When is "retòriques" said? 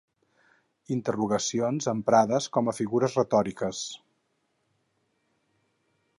3.21-3.83